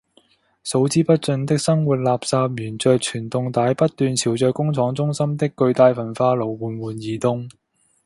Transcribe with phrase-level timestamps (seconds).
[0.63, 7.47] 數之不盡的生活垃圾沿著傳動帶不斷朝著工廠中心的巨大焚化爐緩緩移動